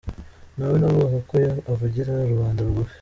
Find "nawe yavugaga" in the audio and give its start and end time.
0.55-1.19